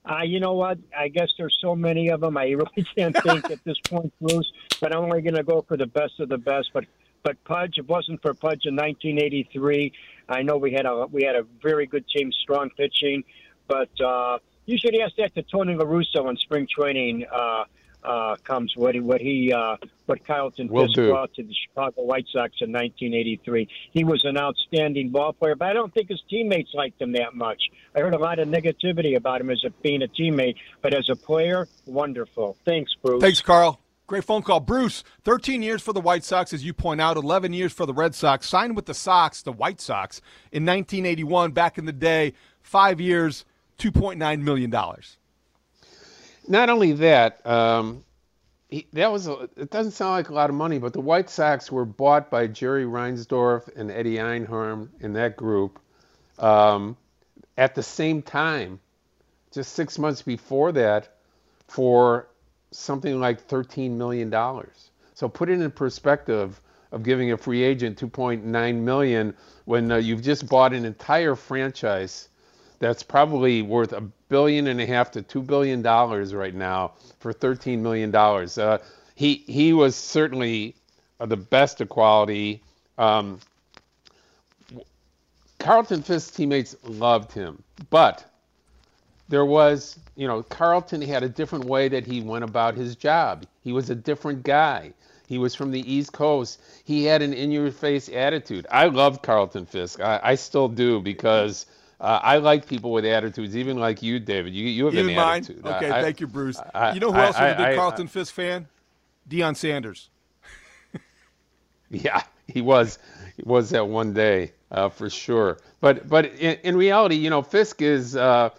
[0.05, 0.77] Uh, you know what?
[0.97, 2.37] I guess there's so many of them.
[2.37, 4.51] I really can't think at this point, Bruce.
[4.81, 6.71] But I'm only going to go for the best of the best.
[6.73, 6.85] But
[7.23, 9.93] but Pudge, it wasn't for Pudge in 1983,
[10.29, 13.23] I know we had a we had a very good team, strong pitching.
[13.67, 17.63] But uh, you should ask that to Tony La Russa when spring training uh,
[18.03, 18.75] uh, comes.
[18.75, 22.71] What he what he uh, what Carlton Fisk brought to the Chicago White Sox in
[22.71, 23.67] 1983.
[23.91, 27.35] He was an outstanding ball player, but I don't think his teammates liked him that
[27.35, 27.61] much.
[27.95, 31.09] I heard a lot of negativity about him as a, being a teammate, but as
[31.09, 32.57] a player, wonderful.
[32.65, 33.21] Thanks, Bruce.
[33.21, 33.79] Thanks, Carl.
[34.05, 34.59] Great phone call.
[34.59, 37.93] Bruce, 13 years for the White Sox, as you point out, 11 years for the
[37.93, 38.47] Red Sox.
[38.47, 40.19] Signed with the Sox, the White Sox,
[40.51, 42.33] in 1981, back in the day.
[42.61, 43.45] Five years,
[43.79, 44.73] $2.9 million.
[46.47, 48.03] Not only that, um,
[48.69, 51.29] he, that was a, it doesn't sound like a lot of money, but the White
[51.29, 55.79] Sox were bought by Jerry Reinsdorf and Eddie Einhorn in that group
[56.39, 56.97] um,
[57.57, 58.79] at the same time,
[59.51, 61.15] just six months before that,
[61.67, 62.27] for
[62.71, 64.31] something like $13 million.
[65.13, 66.59] So put it in perspective
[66.91, 72.29] of giving a free agent 2.9 million when uh, you've just bought an entire franchise
[72.79, 77.33] that's probably worth a billion and a half to two billion dollars right now for
[77.33, 78.57] 13 million dollars.
[78.57, 78.79] Uh,
[79.15, 80.75] he he was certainly
[81.19, 82.61] uh, the best of quality.
[82.97, 83.39] Um,
[85.59, 88.25] Carlton Fisk's teammates loved him, but
[89.29, 93.45] there was, you know, Carlton had a different way that he went about his job.
[93.63, 94.93] He was a different guy.
[95.27, 96.61] He was from the East Coast.
[96.83, 98.67] He had an in-your-face attitude.
[98.69, 100.01] I loved Carlton Fisk.
[100.01, 101.65] I, I still do because
[102.03, 104.53] uh, I like people with attitudes, even like you, David.
[104.53, 105.65] You, you have even an attitude.
[105.65, 106.59] Okay, I, thank you, Bruce.
[106.75, 108.67] I, you know who else was a big Carlton Fisk fan?
[109.29, 110.09] Deion Sanders.
[111.89, 112.99] yeah, he was.
[113.37, 115.59] He was that one day uh, for sure.
[115.79, 118.17] But but in, in, reality, you know, Fisk is.
[118.17, 118.49] Uh,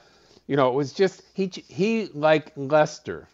[0.46, 3.28] you know, it was just he he like Lester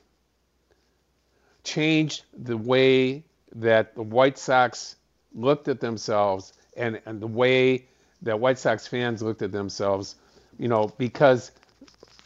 [1.63, 4.97] changed the way that the White Sox
[5.35, 7.87] looked at themselves and, and the way
[8.23, 10.17] that White Sox fans looked at themselves,
[10.59, 11.53] you know, because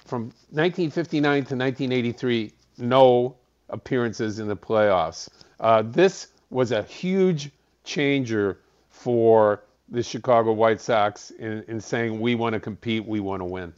[0.04, 3.36] from 1959 to 1983, no
[3.70, 5.28] appearances in the playoffs.
[5.60, 7.50] Uh, this was a huge
[7.84, 13.40] changer for the Chicago White Sox in, in saying we want to compete, we want
[13.40, 13.72] to win.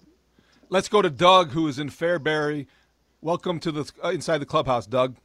[0.68, 2.66] Let's go to Doug, who is in Fairbury.
[3.20, 5.16] Welcome to the uh, inside the clubhouse, Doug.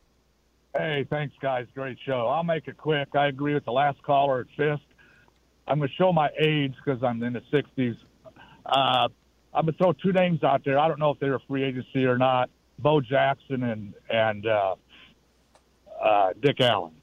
[0.75, 1.67] Hey, thanks, guys.
[1.75, 2.27] Great show.
[2.27, 3.09] I'll make it quick.
[3.15, 4.83] I agree with the last caller at Fisk.
[5.71, 7.95] I'm going to show my age because I'm in the 60s.
[8.65, 9.07] Uh,
[9.53, 10.77] I'm going to throw two names out there.
[10.77, 12.49] I don't know if they're a free agency or not.
[12.77, 14.75] Bo Jackson and and uh,
[16.03, 16.93] uh, Dick Allen.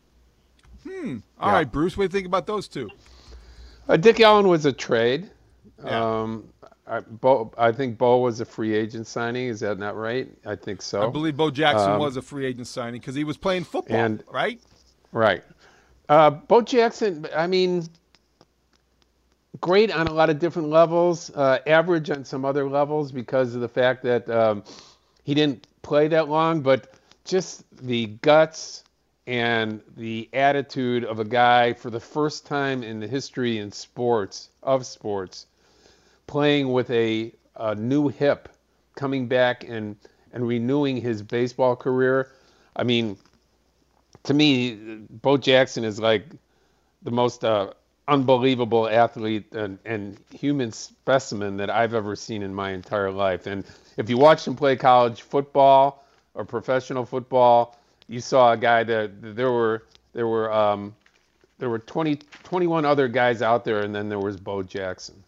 [0.87, 1.19] Hmm.
[1.41, 1.55] All yeah.
[1.55, 1.97] right, Bruce.
[1.97, 2.91] What do you think about those two?
[3.89, 5.31] Uh, Dick Allen was a trade.
[5.83, 6.21] Yeah.
[6.21, 6.49] Um,
[6.87, 9.49] I, Bo, I think Bo was a free agent signing.
[9.49, 10.29] Is that not right?
[10.45, 11.07] I think so.
[11.07, 13.97] I believe Bo Jackson um, was a free agent signing because he was playing football,
[13.97, 14.61] and, right?
[15.13, 15.45] Right.
[16.09, 17.27] Uh, Bo Jackson.
[17.35, 17.89] I mean,
[19.61, 21.31] great on a lot of different levels.
[21.31, 24.63] Uh, average on some other levels because of the fact that um,
[25.25, 26.95] he didn't play that long, but
[27.25, 28.85] just the guts
[29.27, 34.49] and the attitude of a guy for the first time in the history in sports
[34.63, 35.47] of sports
[36.27, 38.49] playing with a, a new hip
[38.95, 39.97] coming back and
[40.33, 42.31] and renewing his baseball career
[42.77, 43.17] i mean
[44.23, 44.75] to me
[45.23, 46.25] bo jackson is like
[47.03, 47.71] the most uh,
[48.09, 53.65] unbelievable athlete and, and human specimen that i've ever seen in my entire life and
[53.97, 59.37] if you watched him play college football or professional football you saw a guy that
[59.37, 60.95] there were there were um,
[61.59, 65.23] there were 20, 21 other guys out there, and then there was Bo Jackson.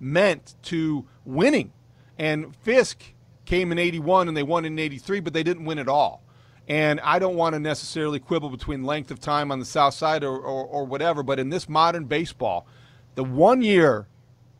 [0.00, 1.72] meant to winning,
[2.18, 3.02] and Fisk
[3.44, 6.22] came in 81 and they won in 83, but they didn't win at all.
[6.68, 10.22] And I don't want to necessarily quibble between length of time on the South Side
[10.22, 12.66] or, or, or whatever, but in this modern baseball,
[13.16, 14.06] the one year,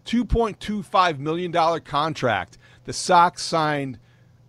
[0.06, 3.98] $2.25 million contract the Sox signed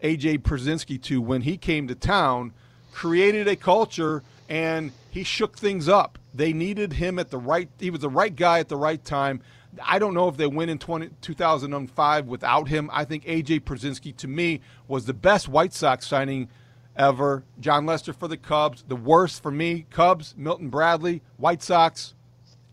[0.02, 0.40] A.J.
[0.40, 2.54] Pierzynski to when he came to town
[2.92, 6.18] created a culture and he shook things up.
[6.34, 9.42] They needed him at the right he was the right guy at the right time.
[9.84, 12.90] I don't know if they win in 20, 2005 without him.
[12.92, 16.50] I think AJ Pierzynski to me was the best White Sox signing
[16.96, 17.44] ever.
[17.60, 18.84] Jon Lester for the Cubs.
[18.88, 22.14] The worst for me, Cubs, Milton Bradley, White Sox,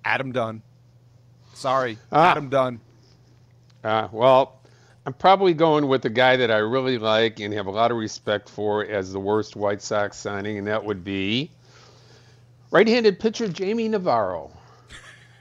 [0.04, 0.62] Adam Dunn.
[1.54, 2.32] Sorry, ah.
[2.32, 2.80] Adam Dunn.
[3.84, 4.60] Uh, well,
[5.06, 7.96] I'm probably going with the guy that I really like and have a lot of
[7.96, 11.50] respect for as the worst White Sox signing, and that would be
[12.70, 14.50] right-handed pitcher Jaime Navarro.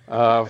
[0.07, 0.47] Uh,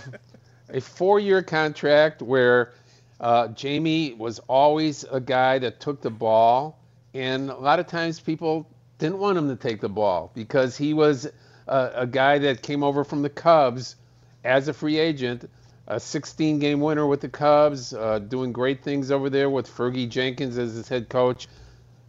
[0.69, 2.73] a four-year contract where
[3.19, 6.80] uh, Jaime was always a guy that took the ball
[7.13, 10.93] and a lot of times people didn't want him to take the ball because he
[10.93, 11.27] was
[11.67, 13.95] a, a guy that came over from the Cubs
[14.43, 15.49] as a free agent,
[15.88, 20.10] a 16 game winner with the Cubs, uh, doing great things over there with Fergie
[20.10, 21.47] Jenkins as his head coach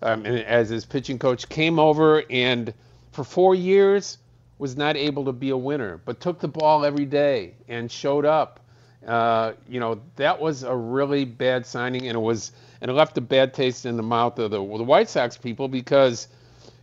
[0.02, 1.48] um, and as his pitching coach.
[1.48, 2.72] Came over and
[3.12, 4.18] for four years
[4.58, 8.24] was not able to be a winner, but took the ball every day and showed
[8.24, 8.60] up.
[9.06, 13.16] Uh, you know, that was a really bad signing, and it was and it left
[13.18, 16.28] a bad taste in the mouth of the, the White Sox people because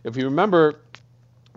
[0.04, 0.80] if you remember,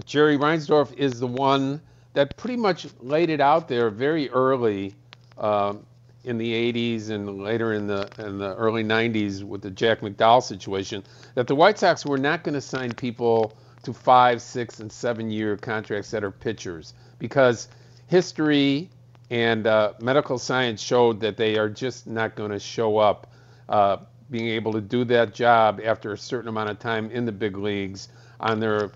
[0.06, 1.82] Jerry Reinsdorf is the one
[2.14, 4.96] that pretty much laid it out there very early
[5.38, 5.86] um,
[6.24, 10.44] in the 80s and later in the in the early 90s with the Jack McDowell
[10.44, 11.04] situation
[11.36, 15.30] that the White Sox were not going to sign people to five, six, and seven
[15.30, 17.68] year contracts that are pitchers because
[18.08, 18.90] history
[19.30, 23.28] and uh, medical science showed that they are just not going to show up
[23.70, 23.98] uh,
[24.32, 27.58] being able to do that job after a certain amount of time in the big
[27.58, 28.10] leagues
[28.40, 28.92] on their,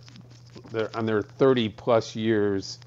[0.71, 2.79] their on their 30 plus years.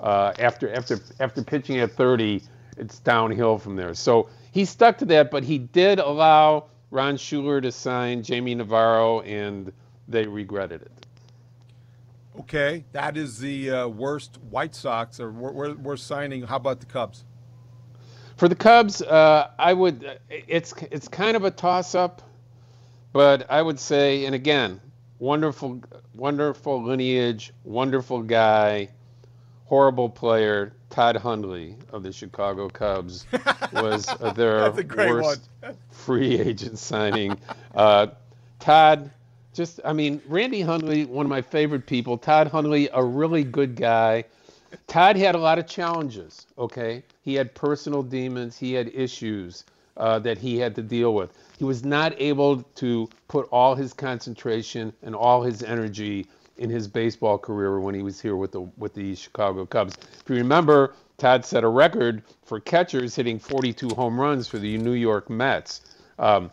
[0.00, 2.42] Uh, after after after pitching at 30,
[2.76, 3.94] it's downhill from there.
[3.94, 9.20] So he stuck to that, but he did allow Ron Schueler to sign Jaime Navarro,
[9.22, 9.72] and
[10.08, 11.06] they regretted it.
[12.40, 16.42] Okay, that is the uh, worst White Sox or we're, we're signing.
[16.42, 17.24] How about the Cubs?
[18.36, 20.18] For the Cubs, uh, I would.
[20.28, 22.22] It's it's kind of a toss-up,
[23.12, 24.80] but I would say, and again,
[25.20, 25.80] wonderful,
[26.14, 28.88] wonderful lineage, wonderful guy,
[29.66, 30.72] horrible player.
[30.90, 33.26] Todd Hundley of the Chicago Cubs
[33.72, 35.48] was uh, their worst
[35.90, 37.36] free agent signing.
[37.74, 38.08] Uh,
[38.60, 39.10] Todd,
[39.54, 42.18] just I mean, Randy Hundley, one of my favorite people.
[42.18, 44.24] Todd Hundley, a really good guy.
[44.86, 46.46] Todd had a lot of challenges.
[46.58, 48.58] Okay, he had personal demons.
[48.58, 49.64] He had issues
[49.96, 51.32] uh, that he had to deal with.
[51.58, 56.26] He was not able to put all his concentration and all his energy
[56.58, 59.96] in his baseball career when he was here with the with the Chicago Cubs.
[60.20, 64.76] If you remember, Todd set a record for catchers hitting 42 home runs for the
[64.78, 65.82] New York Mets.
[66.18, 66.50] Um,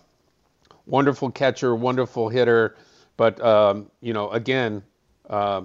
[0.85, 2.75] wonderful catcher, wonderful hitter,
[3.17, 4.83] but um, you know, again,
[5.29, 5.63] uh,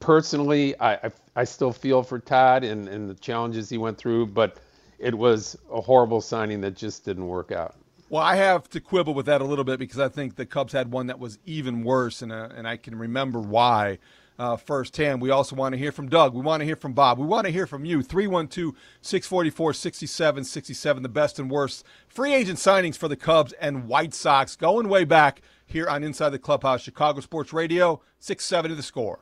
[0.00, 4.26] personally, I, I, I still feel for Todd and and the challenges he went through,
[4.26, 4.58] but
[4.98, 7.76] it was a horrible signing that just didn't work out.
[8.10, 10.72] Well, I have to quibble with that a little bit because I think the Cubs
[10.72, 13.98] had one that was even worse, and uh, and I can remember why
[14.38, 15.20] uh, firsthand.
[15.20, 16.34] We also want to hear from Doug.
[16.34, 17.18] We want to hear from Bob.
[17.18, 18.02] We want to hear from you.
[18.02, 24.14] 312 644 6767, the best and worst free agent signings for the Cubs and White
[24.14, 29.20] Sox going way back here on Inside the Clubhouse, Chicago Sports Radio, 670 the score.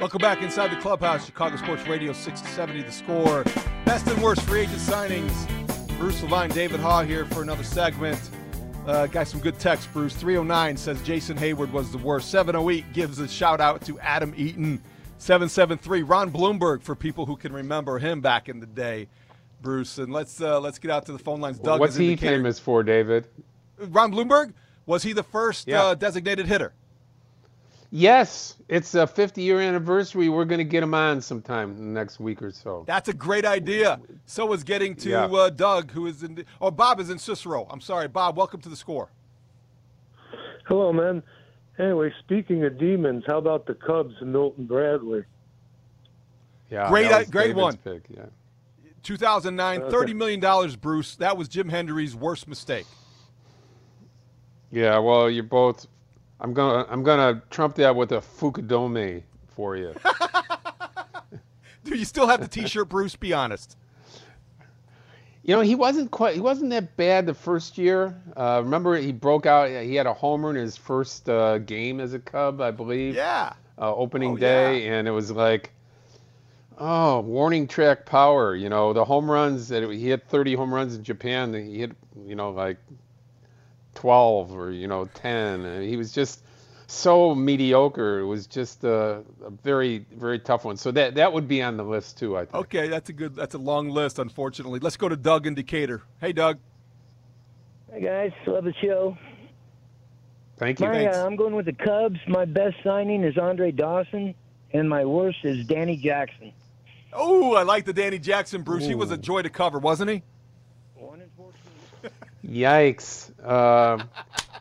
[0.00, 3.44] Welcome back inside the clubhouse, Chicago Sports Radio 670 the score.
[3.84, 5.98] Best and worst free agent signings.
[5.98, 8.18] Bruce Levine, David Haugh here for another segment.
[8.86, 9.90] Uh, got some good text.
[9.92, 12.30] Bruce 309 says Jason Heyward was the worst.
[12.30, 14.82] 708 gives a shout out to Adam Eaton.
[15.18, 19.08] 773 Ron Blomberg for people who can remember him back in the day.
[19.62, 21.60] Bruce, and let's uh, let's get out to the phone lines.
[21.60, 23.28] Doug, what's he famous for, David?
[23.78, 24.52] Ron Blomberg
[24.86, 25.82] was he the first yeah.
[25.82, 26.72] uh, designated hitter?
[27.90, 30.28] Yes, it's a 50 year anniversary.
[30.28, 32.82] We're going to get him on sometime next week or so.
[32.88, 34.00] That's a great idea.
[34.26, 35.24] So is getting to yeah.
[35.26, 37.68] uh, Doug, who is in, or Bob is in Cicero.
[37.70, 38.36] I'm sorry, Bob.
[38.36, 39.10] Welcome to the score.
[40.66, 41.22] Hello, man.
[41.78, 45.22] Anyway, speaking of demons, how about the Cubs and Milton Bradley?
[46.70, 47.76] Yeah, great, great David's one.
[47.76, 48.24] Pick, yeah.
[49.04, 51.14] 2009, $30 million, Bruce.
[51.16, 52.86] That was Jim Hendry's worst mistake.
[54.74, 55.86] Yeah, well, you're both
[56.40, 59.94] I'm gonna I'm gonna trump that with a Fukudome for you.
[61.84, 63.16] Do you still have the T-shirt, Bruce?
[63.16, 63.76] Be honest.
[65.42, 68.20] You know, he wasn't quite he wasn't that bad the first year.
[68.36, 69.70] Uh, remember, he broke out.
[69.70, 73.14] He had a homer in his first uh, game as a Cub, I believe.
[73.14, 73.52] Yeah.
[73.78, 74.94] Uh, opening oh, day, yeah.
[74.94, 75.72] and it was like,
[76.78, 78.54] oh, warning track power.
[78.54, 81.54] You know, the home runs that he hit 30 home runs in Japan.
[81.54, 81.92] He hit,
[82.26, 82.78] you know, like
[83.94, 86.42] 12 or you know 10 and he was just
[86.86, 88.20] so mediocre.
[88.20, 90.76] It was just a, a, very very tough one.
[90.76, 92.54] So that that would be on the list too i think.
[92.54, 94.80] Okay that's a good that's a long list unfortunately.
[94.80, 96.02] Let's go to doug in decatur.
[96.20, 96.58] Hey doug.
[97.92, 98.32] Hey guys.
[98.46, 99.16] Love the show.
[100.56, 100.86] Thank you.
[100.86, 102.18] My, uh, i'm going with the cubs.
[102.28, 104.34] My best signing is andre dawson
[104.72, 106.52] and my worst is danny jackson.
[107.12, 108.84] Oh i like the danny jackson bruce.
[108.84, 108.88] Ooh.
[108.88, 110.22] he was a joy to cover wasn't he
[112.46, 113.30] Yikes.
[113.42, 114.04] Uh,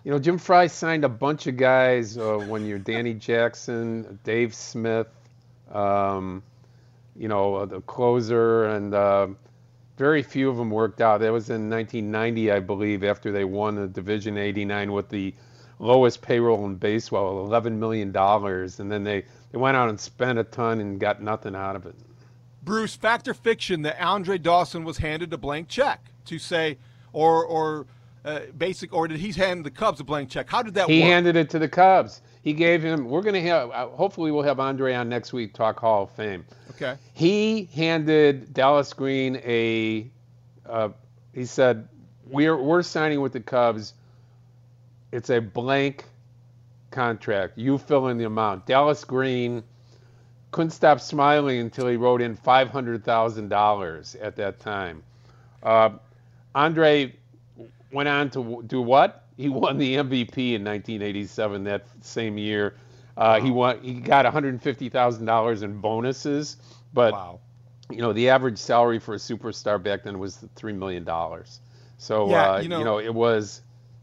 [0.04, 4.54] you know, Jim Frey signed a bunch of guys uh, when you're Danny Jackson, Dave
[4.54, 5.08] Smith,
[5.72, 6.44] um,
[7.16, 9.28] you know, uh, the closer, and uh,
[9.98, 11.20] very few of them worked out.
[11.20, 15.34] That was in 1990, I believe, after they won the Division 89 with the
[15.80, 18.16] lowest payroll in baseball, $11 million.
[18.16, 21.86] And then they, they went out and spent a ton and got nothing out of
[21.86, 21.96] it.
[22.64, 26.78] Bruce, fact or fiction that Andre Dawson was handed a blank check to say–
[27.14, 27.88] or or
[28.26, 30.50] uh, basic, or did he hand the Cubs a blank check?
[30.50, 31.06] How did that he work?
[31.06, 32.22] He handed it to the Cubs.
[32.42, 33.06] He gave him.
[33.06, 33.72] We're going to have.
[33.72, 35.54] Uh, hopefully, we'll have Andre on next week.
[35.54, 36.46] Talk Hall of Fame.
[36.72, 36.98] Okay.
[37.14, 40.10] He handed Dallas Green a.
[40.66, 40.90] Uh,
[41.34, 41.88] he said,
[42.28, 43.94] "We're we're signing with the Cubs.
[45.12, 46.06] It's a blank
[46.92, 47.58] contract.
[47.58, 49.64] You fill in the amount." Dallas Green
[50.52, 55.04] couldn't stop smiling until he wrote in five hundred thousand dollars at that time.
[56.56, 57.14] Andre
[57.92, 59.26] went on to do what?
[59.38, 61.64] He won the MVP in 1987.
[61.64, 62.76] That same year,
[63.18, 63.82] uh, he won.
[63.82, 66.58] He got 150 thousand dollars in bonuses,
[66.94, 67.40] but wow.
[67.90, 71.62] you know the average salary for a superstar back then was three million dollars.
[71.98, 73.62] So yeah, uh, you, know, you, know, it was.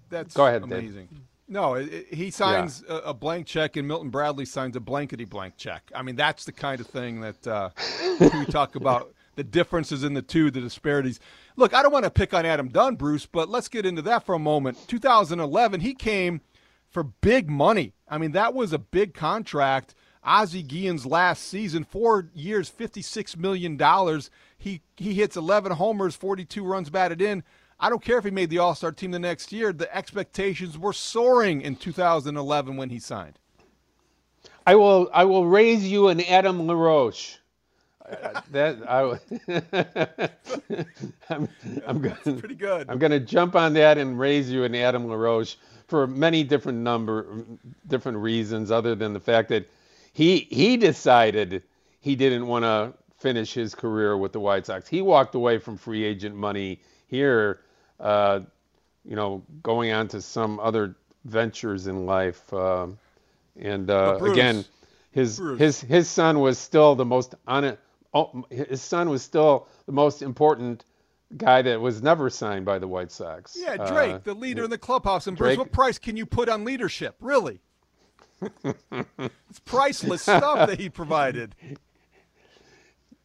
[0.08, 1.06] That's go ahead, amazing.
[1.06, 1.20] Dave.
[1.46, 2.96] No, it, it, he signs yeah.
[2.96, 5.90] a, a, blank check, and Milton Bradley signs a blankety blank check.
[5.94, 7.70] I mean, that's the kind of thing that uh,
[8.20, 11.18] we talk about the differences in the two, the disparities.
[11.60, 14.24] Look, I don't want to pick on Adam Dunn, Bruce, but let's get into that
[14.24, 14.78] for a moment.
[14.88, 16.40] 2011, he came
[16.88, 17.92] for big money.
[18.08, 19.94] I mean, that was a big contract.
[20.24, 23.78] Ozzie Guillen's last season, four years, $56 million.
[24.58, 27.44] He, he hits 11 homers, 42 runs batted in.
[27.78, 29.72] I don't care if he made the All Star team the next year.
[29.72, 33.38] The expectations were soaring in 2011 when he signed.
[34.66, 37.39] I will I will raise you an Adam LaRoche.
[38.50, 39.18] That I,
[41.28, 41.48] I'm,
[41.86, 42.90] I'm going pretty good.
[42.90, 45.56] I'm going to jump on that and raise you an Adam LaRoche
[45.86, 47.44] for many different number
[47.86, 49.68] different reasons, other than the fact that
[50.12, 51.62] he he decided
[52.00, 54.88] he didn't want to finish his career with the White Sox.
[54.88, 57.60] He walked away from free agent money here,
[57.98, 58.40] uh,
[59.04, 62.52] you know, going on to some other ventures in life.
[62.52, 62.88] Uh,
[63.60, 64.64] and uh, again,
[65.12, 65.58] his Bruce.
[65.58, 67.76] his his son was still the most on
[68.14, 70.84] oh, his son was still the most important
[71.36, 73.56] guy that was never signed by the White Sox.
[73.58, 75.26] Yeah, Drake, Uh, the leader in the clubhouse.
[75.26, 77.14] And Bruce, Drake- what price can you put on leadership?
[77.20, 77.60] Really?
[78.64, 81.54] it's priceless stuff that he provided.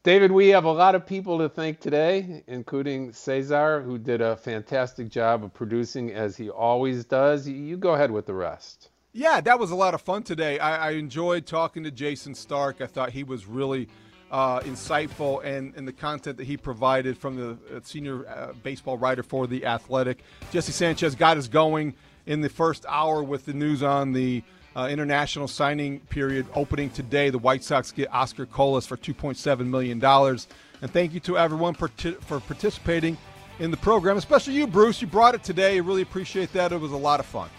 [0.03, 4.38] David, we have a lot of people to thank today, including Cesar, who did a
[4.38, 7.47] fantastic job of producing as he always does.
[7.47, 8.89] You- You go ahead with the rest.
[9.13, 10.59] Yeah, that was a lot of fun today.
[10.59, 12.81] I, I enjoyed talking to Jayson Stark.
[12.81, 13.88] I thought he was really
[14.32, 18.97] uh, insightful and, and the content that he provided from the uh, senior uh, baseball
[18.97, 20.19] writer for The Athletic.
[20.51, 21.93] Jesse Sanchez got us going
[22.26, 24.43] in the first hour with the news on the
[24.76, 27.30] uh, international signing period opening today.
[27.30, 30.03] The White Sox get Oscar Colas for $2.7 million.
[30.03, 33.17] And thank you to everyone for, for participating
[33.59, 35.01] in the program, especially you, Bruce.
[35.01, 35.76] You brought it today.
[35.76, 36.71] I really appreciate that.
[36.71, 37.49] It was a lot of fun.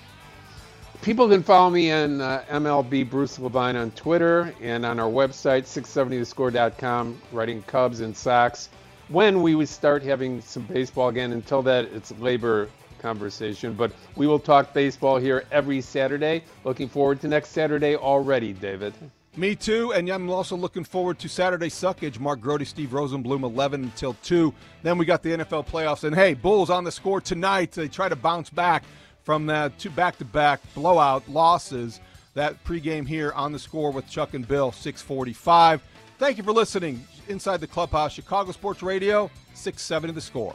[1.02, 5.62] People can follow me on uh, MLB Bruce Levine on Twitter and on our website,
[5.62, 8.68] 670thescore.com, writing Cubs and Sox.
[9.08, 12.68] When we would start having some baseball again, until that, it's labor
[12.98, 13.74] conversation.
[13.74, 16.42] But we will talk baseball here every Saturday.
[16.64, 18.92] Looking forward to next Saturday already, David.
[19.36, 22.18] Me too, and I'm also looking forward to Saturday Suckage.
[22.18, 24.52] Mark Grote, Steve Rosenbloom, 11 until 2.
[24.82, 27.72] Then we got the NFL playoffs, and hey, Bulls on the score tonight.
[27.72, 28.82] They try to bounce back
[29.26, 32.00] from that two back-to-back blowout losses.
[32.34, 35.82] That pregame here on the score with Chuck and Bill, 645.
[36.18, 37.04] Thank you for listening.
[37.28, 40.54] Inside the Clubhouse, Chicago Sports Radio, 670 the score.